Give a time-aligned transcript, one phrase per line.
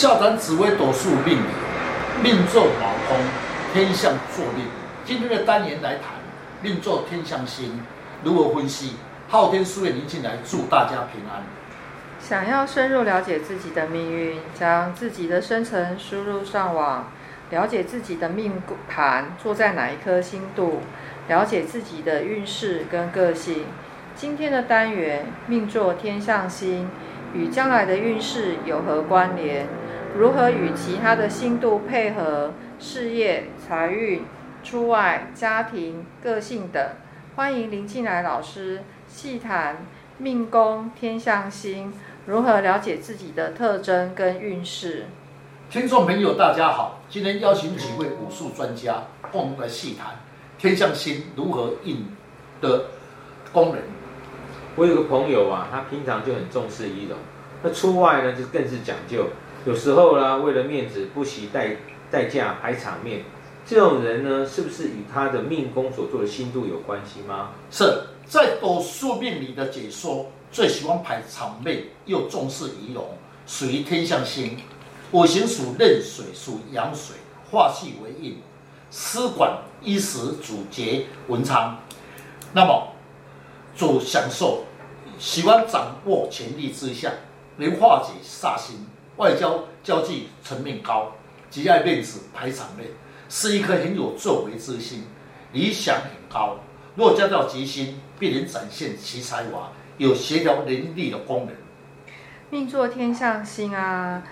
[0.00, 3.18] 下谈紫微斗数命理，命坐卯宫，
[3.74, 4.64] 天象坐令。
[5.04, 6.04] 今天的单元来谈
[6.62, 7.78] 命坐天象星
[8.24, 8.96] 如何分析。
[9.28, 11.42] 昊天书院林进来祝大家平安。
[12.18, 17.12] 想要深入了解自己的命运，将自己的生辰输入上网，
[17.50, 20.80] 了解自己的命盘坐在哪一颗星度，
[21.28, 23.66] 了解自己的运势跟个性。
[24.16, 26.88] 今天的单元命坐天象星
[27.34, 29.68] 与将来的运势有何关联？
[30.16, 32.52] 如何与其他的星度配合？
[32.78, 34.24] 事业、财运、
[34.64, 36.84] 出外、家庭、个性等。
[37.36, 39.86] 欢迎林进来老师细谈
[40.18, 41.92] 命宫天象星。
[42.26, 45.06] 如何了解自己的特征跟运势？
[45.70, 50.16] 听众朋友，大家好，今天邀请几位武术专家共同来细谈
[50.58, 52.06] 天象星如何应
[52.60, 52.86] 的
[53.52, 53.78] 功能。
[54.74, 57.16] 我有个朋友啊，他平常就很重视仪容，
[57.62, 59.26] 那出外呢就更是讲究，
[59.64, 61.76] 有时候呢为了面子不惜代
[62.10, 63.22] 代价排场面。
[63.66, 67.50] 这种人呢，是不是与他的命宫所做的星度有关系吗？
[67.70, 67.84] 是
[68.26, 70.26] 在斗数命理的解说。
[70.50, 73.06] 最喜欢排场面，又重视仪容，
[73.46, 74.56] 属于天相星。
[75.12, 77.14] 五行属壬水，属阳水，
[77.48, 78.38] 化气为印，
[78.90, 81.78] 司管衣食主节文昌。
[82.52, 82.88] 那么
[83.76, 84.64] 主享受，
[85.20, 87.12] 喜欢掌握权力之下，
[87.56, 88.84] 能化解煞星，
[89.20, 91.12] 外交交际层面高，
[91.50, 92.88] 极爱面子排场面，
[93.28, 95.04] 是一颗很有作为之心，
[95.52, 96.56] 理想很高。
[96.96, 99.70] 若加到吉星，必能展现其才华。
[99.98, 101.54] 有协调能力的功能。
[102.48, 104.22] 命座天象星啊，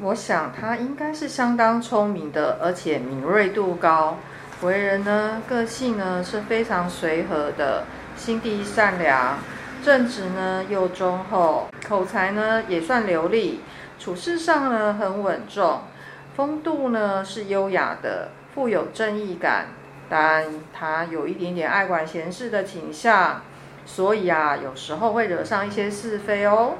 [0.00, 4.16] 我想他应该是相当聪明的，而且敏锐度高。
[4.62, 7.84] 为人呢，个性呢是非常随和的，
[8.16, 9.38] 心地善良，
[9.84, 13.60] 正直呢又忠厚，口才呢也算流利，
[13.98, 15.82] 处事上呢很稳重，
[16.36, 19.68] 风度呢是优雅的，富有正义感，
[20.08, 23.42] 但他有一点点爱管闲事的倾向。
[23.84, 26.74] 所以啊，有时候会惹上一些是非哦。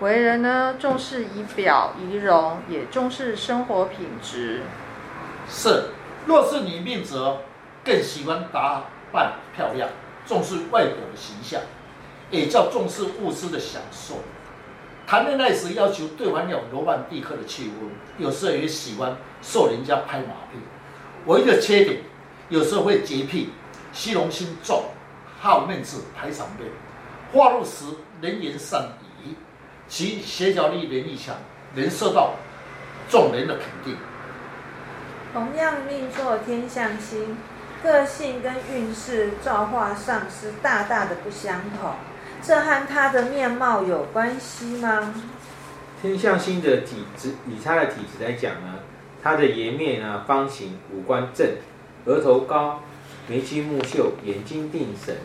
[0.00, 4.62] 为人呢，重视仪表仪容，也重视生活品质。
[5.48, 5.84] 是，
[6.26, 7.38] 若是女命者，
[7.82, 9.88] 更喜欢打扮漂亮，
[10.26, 11.60] 重视外表的形象，
[12.30, 14.16] 也较重视物质的享受。
[15.12, 17.70] 谈恋爱时要求对方有罗曼蒂克的气氛，
[18.16, 20.58] 有时候也喜欢受人家拍马屁。
[21.26, 22.00] 唯一个缺点，
[22.48, 23.50] 有时候会洁癖，
[23.92, 24.84] 虚荣心重。
[25.38, 26.70] 好面子排场面，
[27.30, 27.84] 化禄时
[28.22, 28.88] 能言善
[29.22, 29.34] 仪，
[29.86, 31.36] 其协调力能力强，
[31.74, 32.30] 能受到
[33.10, 33.94] 众人的肯定。
[35.34, 37.36] 同样命坐天相星，
[37.82, 41.90] 个性跟运势造化上是大大的不相同，
[42.44, 45.14] 这和他的面貌有关系吗？
[46.00, 48.80] 天相星的体质，以他的体质来讲呢，
[49.22, 51.46] 他的颜面呢方形，五官正，
[52.04, 52.80] 额头高。
[53.28, 55.16] 眉清目秀，眼睛定神，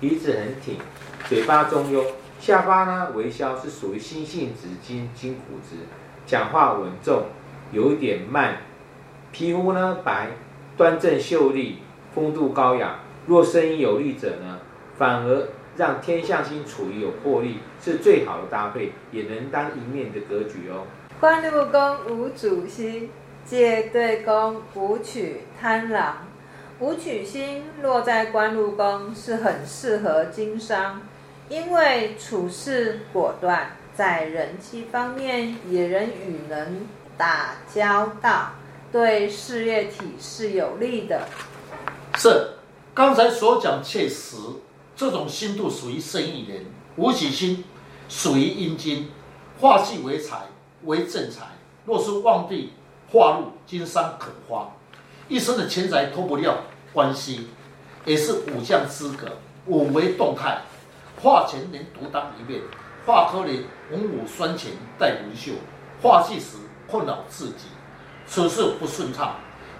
[0.00, 0.78] 鼻子很挺，
[1.28, 2.04] 嘴巴中庸，
[2.40, 5.76] 下巴呢微削，是属于心性子、金金虎子，
[6.26, 7.26] 讲话稳重，
[7.70, 8.56] 有一点慢，
[9.30, 10.30] 皮肤呢白，
[10.76, 11.78] 端正秀丽，
[12.12, 12.96] 风度高雅。
[13.28, 14.58] 若声音有力者呢，
[14.98, 20.86] 反而让天象星处于有魄力，是最好的搭配，也能当一面的格局哦。
[21.20, 23.10] 官禄宫无主星，
[23.44, 26.26] 借对宫武曲贪狼。
[26.78, 31.00] 武曲星落在官禄宫是很适合经商，
[31.48, 38.52] 因为处事果断，在人际方面也人与人打交道，
[38.92, 41.22] 对事业体是有利的。
[42.16, 42.50] 是，
[42.92, 44.36] 刚才所讲确实，
[44.96, 46.64] 这种心度属于生意人。
[46.96, 47.62] 武曲星
[48.08, 49.10] 属于阴金，
[49.60, 50.46] 化气为财，
[50.84, 51.42] 为正财。
[51.84, 52.72] 若是旺地
[53.12, 54.70] 化禄，金山可花。
[55.28, 56.56] 一生的钱财脱不掉
[56.92, 57.48] 关系，
[58.06, 59.28] 也是武将资格。
[59.66, 60.62] 武为动态，
[61.20, 62.62] 化钱能独当一面，
[63.04, 65.52] 化科能文武双全带文秀，
[66.00, 66.56] 化气时
[66.88, 67.66] 困扰自己，
[68.28, 69.34] 处事不顺畅，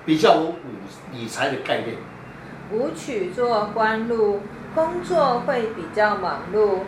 [0.04, 0.54] 比较无武
[1.12, 1.96] 理财的概念。
[2.72, 4.40] 武曲做官禄，
[4.76, 6.81] 工作会比较忙碌，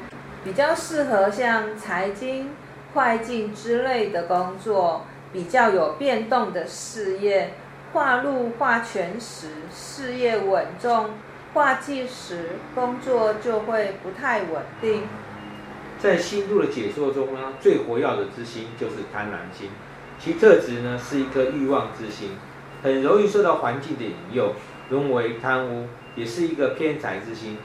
[0.45, 2.51] 比较适合像财经、
[2.93, 7.55] 会计之类的工作，比较有变动的事业。
[7.95, 11.07] 化禄化权时，事业稳重；
[11.55, 15.05] 化忌时，工作就会不太稳定。
[15.99, 19.71] 在星度的解说中呢，最活跃的之星就是贪婪星，
[20.21, 22.37] 其特质呢是一颗欲望之星，
[22.83, 24.53] 很容易受到环境的引诱，
[24.91, 27.57] 沦为贪污，也是一个偏财之星。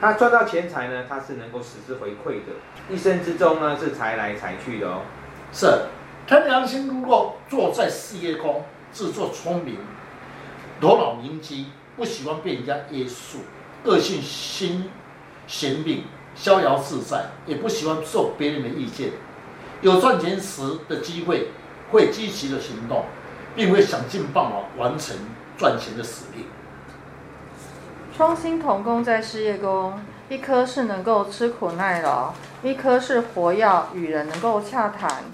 [0.00, 2.52] 他赚到钱财呢，他是能够实质回馈的，
[2.88, 5.02] 一生之中呢是财来财去的哦。
[5.52, 5.66] 是
[6.26, 9.76] 贪狼星如果坐在事业宫，自作聪明，
[10.80, 11.66] 头脑明机，
[11.96, 13.40] 不喜欢被人家约束，
[13.84, 14.88] 个性心
[15.46, 16.04] 闲病，
[16.34, 19.10] 逍遥自在，也不喜欢受别人的意见。
[19.82, 21.48] 有赚钱时的机会，
[21.90, 23.04] 会积极的行动，
[23.54, 25.16] 并会想尽办法完成
[25.58, 26.46] 赚钱的使命。
[28.20, 35.24] 双星同宫在事业宫，一颗是能够吃苦耐劳，一颗是活跃，与人能够洽谈。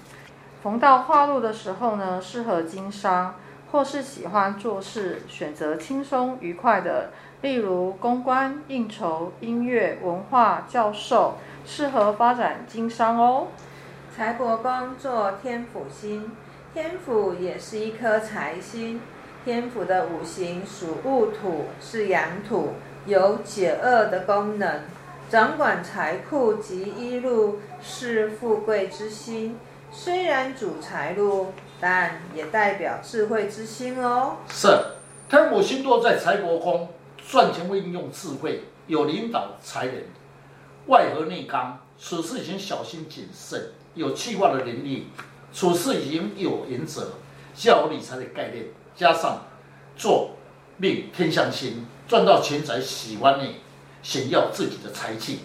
[0.63, 3.35] 逢到化禄的时候呢，适合经商，
[3.73, 7.09] 或是喜欢做事，选择轻松愉快的，
[7.41, 11.35] 例如公关、应酬、音乐、文化、教授，
[11.65, 13.47] 适合发展经商哦。
[14.15, 16.31] 财帛宫坐天府星，
[16.73, 19.01] 天府也是一颗财星。
[19.45, 22.73] 天府的五行属戊土，是阳土，
[23.05, 24.81] 有解厄的功能，
[25.29, 29.57] 掌管财库及衣禄，是富贵之星。
[29.89, 34.37] 虽然主财路，但也代表智慧之星哦。
[34.49, 34.67] 是，
[35.29, 36.89] 天府星落在财帛宫，
[37.25, 39.95] 赚钱会运用智慧，有领导才能，
[40.87, 45.07] 外和内刚，处事请小心谨慎，有计划的能力，
[45.53, 47.13] 处事已经有原则，
[47.55, 48.65] 较有理财的概念。
[48.97, 49.43] 加上
[49.95, 50.31] 做
[50.77, 53.57] 命天相星，赚到钱财喜欢你，
[54.01, 55.41] 炫耀自己的财气。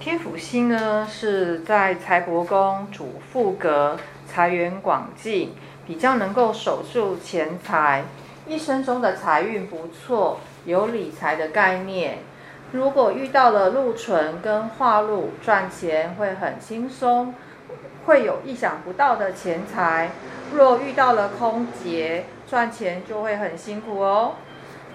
[0.00, 5.52] 天府星呢是在财帛宫主富格，财源广进，
[5.86, 8.04] 比较能够守住钱财，
[8.46, 12.20] 一生中的财运不错，有理财的概念。
[12.72, 17.34] 如果遇到了禄存跟化禄，赚钱会很轻松，
[18.06, 20.12] 会有意想不到的钱财。
[20.54, 24.36] 若遇到了空劫，赚钱就会很辛苦哦。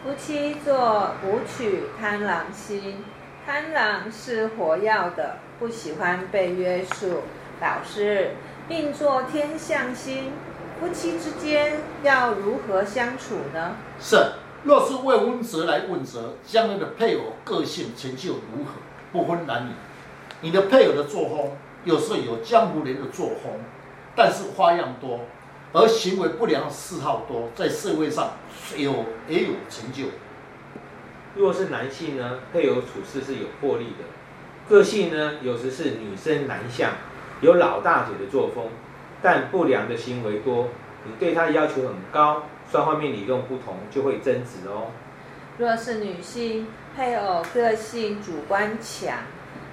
[0.03, 3.03] 夫妻做舞曲贪狼星，
[3.45, 7.21] 贪狼是活跃的，不喜欢被约束。
[7.59, 8.31] 老师，
[8.67, 10.31] 并坐天象星，
[10.79, 13.75] 夫妻之间要如何相处呢？
[13.99, 14.17] 是，
[14.63, 18.71] 若是为问责来问责，将来的配偶个性成就如何，
[19.11, 19.71] 不分男女。
[20.41, 21.51] 你的配偶的作风，
[21.83, 23.53] 有时候有江湖人的作风，
[24.15, 25.19] 但是花样多。
[25.73, 28.31] 而行为不良嗜好多，在社会上
[28.75, 30.05] 有也有成就。
[31.35, 34.03] 若是男性呢，配偶处事是有魄力的，
[34.69, 36.91] 个性呢有时是女生男相，
[37.39, 38.65] 有老大姐的作风，
[39.21, 40.67] 但不良的行为多，
[41.05, 44.87] 你对他的要求很高，双方面理论不同就会争执哦。
[45.57, 46.67] 若是女性，
[46.97, 49.19] 配偶个性主观强，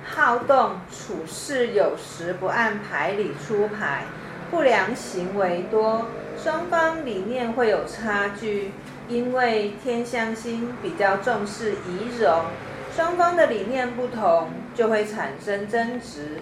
[0.04, 4.04] 好动，处事有时不按牌理出牌。
[4.50, 6.06] 不良行为多，
[6.36, 8.72] 双方理念会有差距，
[9.06, 12.44] 因为天相星比较重视仪容，
[12.90, 16.38] 双方的理念不同，就会产生争执。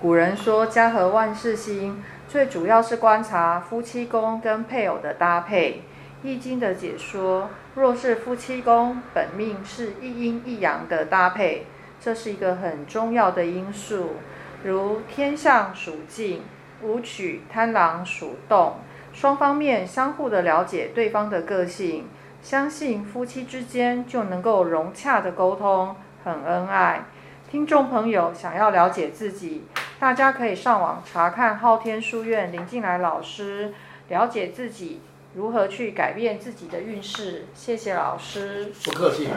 [0.00, 5.82] 古人说家和万事兴，最主要是观察夫妻宫跟配偶的搭配。
[6.22, 11.66] 易经的解说，若是夫妻宫本命是一阴一阳的搭配，
[11.98, 14.16] 这是一个很重要的因素，
[14.62, 16.42] 如天相属静。
[16.82, 18.76] 舞曲贪狼属动，
[19.12, 22.06] 双方面相互的了解对方的个性，
[22.42, 27.04] 相信夫妻之间就能够融洽的沟通，很恩爱。
[27.50, 29.64] 听众朋友想要了解自己，
[29.98, 33.72] 大家可以上网查看昊天书院林进来老师，
[34.08, 35.00] 了解自己
[35.34, 37.46] 如何去改变自己的运势。
[37.54, 39.28] 谢谢老师，不客气。